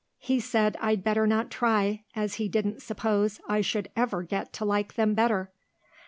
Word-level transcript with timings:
He 0.17 0.39
said 0.39 0.77
I'd 0.81 1.03
better 1.03 1.27
not 1.27 1.51
try, 1.51 2.05
as 2.15 2.33
he 2.41 2.49
didn't 2.49 2.81
suppose 2.81 3.39
I 3.47 3.61
should 3.61 3.91
ever 3.95 4.23
get 4.23 4.51
to 4.53 4.65
like 4.65 4.95
them 4.95 5.13
better." 5.13 5.51